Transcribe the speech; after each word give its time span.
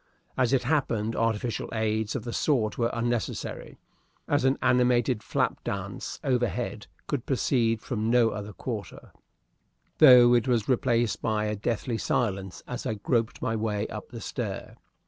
As 0.35 0.51
it 0.51 0.63
happened, 0.63 1.15
artificial 1.15 1.69
aids 1.75 2.15
of 2.15 2.23
the 2.23 2.33
sort 2.33 2.75
were 2.75 2.89
unnecessary, 2.91 3.77
as 4.27 4.45
an 4.45 4.57
animated 4.59 5.21
flap 5.21 5.63
dance 5.63 6.19
overhead 6.23 6.87
could 7.05 7.27
proceed 7.27 7.83
from 7.83 8.09
no 8.09 8.31
other 8.31 8.51
quarter, 8.51 9.11
though 9.99 10.33
it 10.33 10.47
was 10.47 10.67
replaced 10.67 11.21
by 11.21 11.45
a 11.45 11.55
deathly 11.55 11.99
silence 11.99 12.63
as 12.65 12.87
I 12.87 12.95
groped 12.95 13.43
my 13.43 13.55
way 13.55 13.85
up 13.89 14.09
the 14.09 14.21
stair. 14.21 14.75